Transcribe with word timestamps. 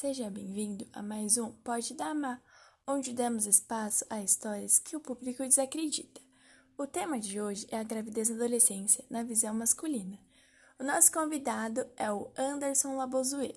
Seja 0.00 0.30
bem-vindo 0.30 0.86
a 0.92 1.02
mais 1.02 1.38
um 1.38 1.50
Pode 1.50 1.92
Dar 1.92 2.14
Má, 2.14 2.40
onde 2.86 3.12
damos 3.12 3.46
espaço 3.46 4.04
a 4.08 4.22
histórias 4.22 4.78
que 4.78 4.94
o 4.94 5.00
público 5.00 5.42
desacredita. 5.42 6.20
O 6.78 6.86
tema 6.86 7.18
de 7.18 7.40
hoje 7.40 7.66
é 7.68 7.80
a 7.80 7.82
gravidez 7.82 8.28
na 8.28 8.36
adolescência 8.36 9.04
na 9.10 9.24
visão 9.24 9.52
masculina. 9.52 10.16
O 10.78 10.84
nosso 10.84 11.10
convidado 11.10 11.84
é 11.96 12.12
o 12.12 12.30
Anderson 12.38 12.94
Labozuê, 12.94 13.56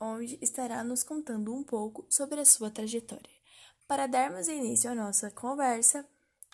onde 0.00 0.38
estará 0.40 0.84
nos 0.84 1.02
contando 1.02 1.52
um 1.52 1.64
pouco 1.64 2.06
sobre 2.08 2.40
a 2.40 2.44
sua 2.44 2.70
trajetória. 2.70 3.34
Para 3.88 4.06
darmos 4.06 4.46
início 4.46 4.92
à 4.92 4.94
nossa 4.94 5.28
conversa, 5.32 6.06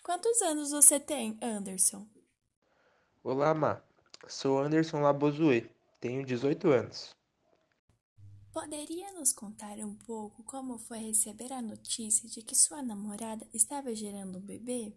quantos 0.03 0.41
anos 0.41 0.71
você 0.71 0.99
tem, 0.99 1.37
Anderson? 1.43 2.07
Olá, 3.23 3.53
Má. 3.53 3.83
Sou 4.27 4.57
Anderson 4.57 5.01
Labozuê, 5.01 5.69
tenho 6.01 6.25
18 6.25 6.71
anos. 6.71 7.16
Poderia 8.59 9.13
nos 9.13 9.31
contar 9.31 9.77
um 9.77 9.93
pouco 9.93 10.41
como 10.41 10.79
foi 10.79 10.97
receber 10.97 11.53
a 11.53 11.61
notícia 11.61 12.27
de 12.27 12.41
que 12.41 12.55
sua 12.55 12.81
namorada 12.81 13.47
estava 13.53 13.93
gerando 13.93 14.39
um 14.39 14.41
bebê? 14.41 14.95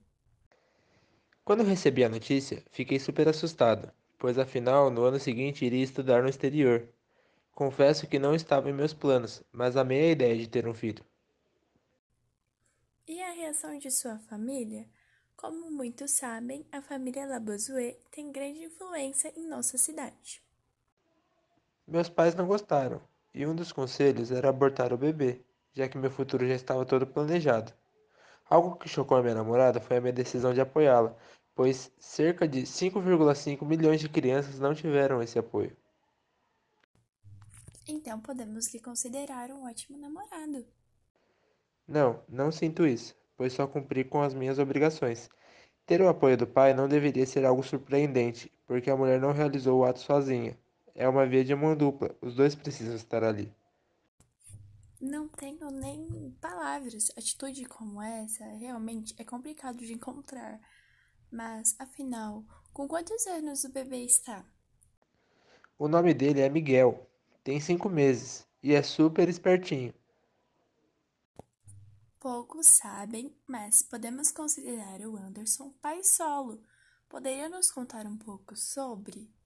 Quando 1.44 1.62
recebi 1.62 2.02
a 2.02 2.08
notícia, 2.08 2.64
fiquei 2.70 2.98
super 2.98 3.28
assustado, 3.28 3.92
pois 4.16 4.38
afinal 4.38 4.90
no 4.90 5.02
ano 5.02 5.20
seguinte 5.20 5.62
iria 5.62 5.84
estudar 5.84 6.22
no 6.22 6.28
exterior. 6.30 6.88
Confesso 7.52 8.06
que 8.06 8.18
não 8.18 8.34
estava 8.34 8.70
em 8.70 8.72
meus 8.72 8.94
planos, 8.94 9.42
mas 9.52 9.76
amei 9.76 10.08
a 10.08 10.12
ideia 10.12 10.38
de 10.38 10.48
ter 10.48 10.66
um 10.66 10.72
filho. 10.72 11.04
E 13.06 13.20
a 13.20 13.32
reação 13.32 13.78
de 13.78 13.90
sua 13.90 14.18
família? 14.20 14.88
Como 15.36 15.70
muitos 15.70 16.12
sabem, 16.12 16.64
a 16.72 16.80
família 16.80 17.26
Labozué 17.26 17.98
tem 18.10 18.32
grande 18.32 18.64
influência 18.64 19.30
em 19.36 19.46
nossa 19.46 19.76
cidade. 19.76 20.42
Meus 21.86 22.08
pais 22.08 22.34
não 22.34 22.46
gostaram, 22.46 23.02
e 23.34 23.46
um 23.46 23.54
dos 23.54 23.72
conselhos 23.72 24.30
era 24.30 24.48
abortar 24.48 24.92
o 24.92 24.98
bebê, 24.98 25.40
já 25.72 25.88
que 25.88 25.98
meu 25.98 26.10
futuro 26.10 26.46
já 26.46 26.54
estava 26.54 26.84
todo 26.84 27.06
planejado. 27.06 27.72
Algo 28.48 28.76
que 28.76 28.88
chocou 28.88 29.16
a 29.16 29.22
minha 29.22 29.34
namorada 29.34 29.80
foi 29.80 29.96
a 29.96 30.00
minha 30.00 30.12
decisão 30.12 30.52
de 30.52 30.60
apoiá-la, 30.60 31.16
pois 31.54 31.92
cerca 31.98 32.48
de 32.48 32.62
5,5 32.62 33.64
milhões 33.64 34.00
de 34.00 34.08
crianças 34.08 34.58
não 34.58 34.74
tiveram 34.74 35.22
esse 35.22 35.38
apoio. 35.38 35.76
Então 37.86 38.20
podemos 38.20 38.72
lhe 38.72 38.80
considerar 38.80 39.50
um 39.50 39.68
ótimo 39.68 39.98
namorado. 39.98 40.64
Não, 41.86 42.22
não 42.28 42.52
sinto 42.52 42.86
isso, 42.86 43.16
pois 43.36 43.52
só 43.52 43.66
cumpri 43.66 44.04
com 44.04 44.22
as 44.22 44.34
minhas 44.34 44.58
obrigações. 44.58 45.28
Ter 45.86 46.00
o 46.00 46.08
apoio 46.08 46.36
do 46.36 46.46
pai 46.46 46.72
não 46.72 46.86
deveria 46.86 47.26
ser 47.26 47.44
algo 47.44 47.62
surpreendente, 47.62 48.52
porque 48.64 48.90
a 48.90 48.96
mulher 48.96 49.20
não 49.20 49.32
realizou 49.32 49.80
o 49.80 49.84
ato 49.84 49.98
sozinha, 49.98 50.56
é 51.00 51.08
uma 51.08 51.26
via 51.26 51.42
de 51.42 51.54
mão 51.54 51.74
dupla, 51.74 52.14
os 52.20 52.34
dois 52.34 52.54
precisam 52.54 52.94
estar 52.94 53.24
ali. 53.24 53.50
Não 55.00 55.26
tenho 55.28 55.70
nem 55.70 56.36
palavras. 56.42 57.10
Atitude 57.16 57.64
como 57.64 58.02
essa 58.02 58.44
realmente 58.44 59.14
é 59.16 59.24
complicado 59.24 59.78
de 59.78 59.94
encontrar. 59.94 60.60
Mas, 61.32 61.74
afinal, 61.78 62.44
com 62.70 62.86
quantos 62.86 63.26
anos 63.26 63.64
o 63.64 63.72
bebê 63.72 64.04
está? 64.04 64.44
O 65.78 65.88
nome 65.88 66.12
dele 66.12 66.42
é 66.42 66.50
Miguel, 66.50 67.08
tem 67.42 67.58
cinco 67.58 67.88
meses 67.88 68.46
e 68.62 68.74
é 68.74 68.82
super 68.82 69.26
espertinho. 69.26 69.94
Poucos 72.18 72.66
sabem, 72.66 73.34
mas 73.46 73.82
podemos 73.82 74.30
considerar 74.30 75.00
o 75.00 75.16
Anderson 75.16 75.72
pai 75.80 76.04
solo. 76.04 76.62
Poderia 77.08 77.48
nos 77.48 77.72
contar 77.72 78.04
um 78.04 78.18
pouco 78.18 78.54
sobre? 78.54 79.39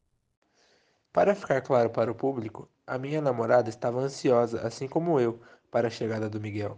Para 1.15 1.37
ficar 1.37 1.61
claro 1.61 1.91
para 1.91 2.11
o 2.11 2.15
público, 2.15 2.69
a 2.84 2.98
minha 2.98 3.20
namorada 3.20 3.70
estava 3.70 4.01
ansiosa, 4.01 4.67
assim 4.67 4.89
como 4.89 5.20
eu, 5.20 5.41
para 5.70 5.86
a 5.86 5.91
chegada 5.91 6.29
do 6.29 6.41
Miguel. 6.41 6.77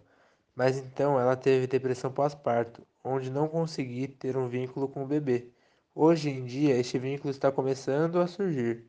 Mas 0.55 0.77
então 0.77 1.19
ela 1.19 1.35
teve 1.35 1.67
depressão 1.67 2.13
pós-parto, 2.13 2.87
onde 3.03 3.31
não 3.31 3.49
consegui 3.49 4.07
ter 4.07 4.37
um 4.37 4.47
vínculo 4.47 4.89
com 4.89 5.03
o 5.03 5.07
bebê. 5.07 5.51
Hoje 5.95 6.29
em 6.29 6.45
dia, 6.45 6.77
este 6.77 6.99
vínculo 6.99 7.31
está 7.31 7.51
começando 7.51 8.21
a 8.21 8.27
surgir, 8.27 8.85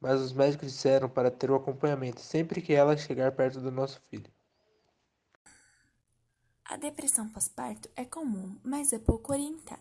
mas 0.00 0.20
os 0.20 0.32
médicos 0.32 0.72
disseram 0.72 1.08
para 1.08 1.30
ter 1.30 1.48
o 1.48 1.54
acompanhamento 1.54 2.20
sempre 2.20 2.60
que 2.60 2.74
ela 2.74 2.96
chegar 2.96 3.30
perto 3.30 3.60
do 3.60 3.70
nosso 3.70 4.00
filho. 4.10 4.32
A 6.64 6.76
depressão 6.76 7.28
pós-parto 7.28 7.88
é 7.94 8.04
comum, 8.04 8.58
mas 8.64 8.92
é 8.92 8.98
pouco 8.98 9.32
orientada. 9.32 9.80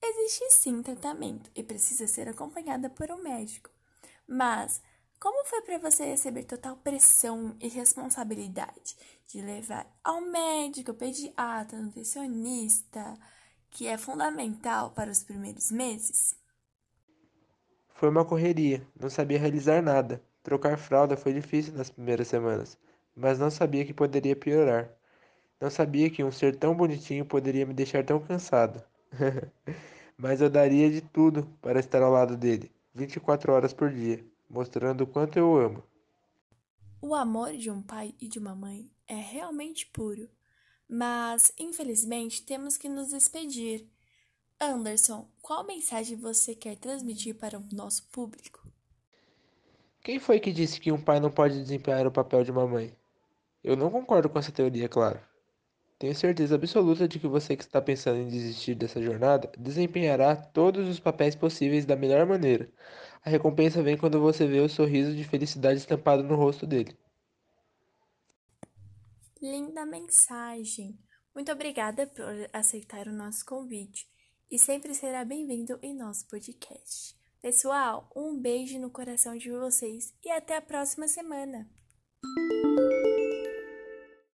Existe 0.00 0.52
sim 0.52 0.80
tratamento 0.80 1.50
e 1.56 1.64
precisa 1.64 2.06
ser 2.06 2.28
acompanhada 2.28 2.88
por 2.88 3.10
um 3.10 3.20
médico. 3.20 3.76
Mas 4.28 4.82
como 5.18 5.44
foi 5.46 5.62
para 5.62 5.78
você 5.78 6.04
receber 6.04 6.44
total 6.44 6.76
pressão 6.76 7.56
e 7.60 7.66
responsabilidade 7.68 8.94
de 9.26 9.40
levar 9.40 9.86
ao 10.04 10.20
médico, 10.20 10.94
pediatra, 10.94 11.78
nutricionista, 11.78 13.18
que 13.70 13.86
é 13.86 13.98
fundamental 13.98 14.90
para 14.90 15.10
os 15.10 15.24
primeiros 15.24 15.72
meses? 15.72 16.36
Foi 17.88 18.08
uma 18.08 18.24
correria, 18.24 18.86
não 18.98 19.10
sabia 19.10 19.38
realizar 19.38 19.82
nada. 19.82 20.22
Trocar 20.42 20.78
fralda 20.78 21.16
foi 21.16 21.32
difícil 21.32 21.74
nas 21.74 21.90
primeiras 21.90 22.28
semanas, 22.28 22.78
mas 23.16 23.38
não 23.38 23.50
sabia 23.50 23.84
que 23.84 23.92
poderia 23.92 24.36
piorar. 24.36 24.88
Não 25.60 25.70
sabia 25.70 26.08
que 26.08 26.22
um 26.22 26.30
ser 26.30 26.54
tão 26.56 26.76
bonitinho 26.76 27.24
poderia 27.26 27.66
me 27.66 27.74
deixar 27.74 28.04
tão 28.04 28.20
cansado. 28.20 28.82
mas 30.16 30.40
eu 30.40 30.48
daria 30.48 30.90
de 30.90 31.00
tudo 31.00 31.44
para 31.60 31.80
estar 31.80 32.02
ao 32.02 32.12
lado 32.12 32.36
dele. 32.36 32.70
24 32.98 33.52
horas 33.52 33.72
por 33.72 33.90
dia, 33.92 34.26
mostrando 34.50 35.02
o 35.02 35.06
quanto 35.06 35.38
eu 35.38 35.56
amo. 35.56 35.84
O 37.00 37.14
amor 37.14 37.52
de 37.52 37.70
um 37.70 37.80
pai 37.80 38.12
e 38.20 38.26
de 38.26 38.40
uma 38.40 38.56
mãe 38.56 38.90
é 39.06 39.14
realmente 39.14 39.86
puro, 39.86 40.28
mas 40.88 41.52
infelizmente 41.56 42.42
temos 42.42 42.76
que 42.76 42.88
nos 42.88 43.10
despedir. 43.10 43.88
Anderson, 44.60 45.30
qual 45.40 45.64
mensagem 45.64 46.16
você 46.16 46.56
quer 46.56 46.76
transmitir 46.76 47.36
para 47.36 47.56
o 47.56 47.64
nosso 47.72 48.02
público? 48.08 48.66
Quem 50.02 50.18
foi 50.18 50.40
que 50.40 50.52
disse 50.52 50.80
que 50.80 50.90
um 50.90 51.00
pai 51.00 51.20
não 51.20 51.30
pode 51.30 51.54
desempenhar 51.60 52.04
o 52.04 52.10
papel 52.10 52.42
de 52.42 52.50
uma 52.50 52.66
mãe? 52.66 52.96
Eu 53.62 53.76
não 53.76 53.90
concordo 53.90 54.28
com 54.28 54.38
essa 54.40 54.50
teoria, 54.50 54.88
claro. 54.88 55.20
Tenho 55.98 56.14
certeza 56.14 56.54
absoluta 56.54 57.08
de 57.08 57.18
que 57.18 57.26
você 57.26 57.56
que 57.56 57.64
está 57.64 57.82
pensando 57.82 58.18
em 58.18 58.28
desistir 58.28 58.76
dessa 58.76 59.02
jornada 59.02 59.50
desempenhará 59.58 60.36
todos 60.36 60.88
os 60.88 61.00
papéis 61.00 61.34
possíveis 61.34 61.84
da 61.84 61.96
melhor 61.96 62.24
maneira. 62.24 62.70
A 63.24 63.28
recompensa 63.28 63.82
vem 63.82 63.98
quando 63.98 64.20
você 64.20 64.46
vê 64.46 64.60
o 64.60 64.68
sorriso 64.68 65.14
de 65.14 65.24
felicidade 65.24 65.80
estampado 65.80 66.22
no 66.22 66.36
rosto 66.36 66.66
dele. 66.66 66.96
Linda 69.42 69.84
mensagem! 69.84 70.96
Muito 71.34 71.50
obrigada 71.50 72.06
por 72.06 72.48
aceitar 72.52 73.08
o 73.08 73.12
nosso 73.12 73.44
convite 73.44 74.06
e 74.50 74.58
sempre 74.58 74.94
será 74.94 75.24
bem-vindo 75.24 75.78
em 75.82 75.94
nosso 75.94 76.28
podcast. 76.28 77.16
Pessoal, 77.42 78.08
um 78.14 78.40
beijo 78.40 78.78
no 78.78 78.90
coração 78.90 79.36
de 79.36 79.50
vocês 79.50 80.14
e 80.24 80.30
até 80.30 80.56
a 80.56 80.62
próxima 80.62 81.08
semana! 81.08 81.68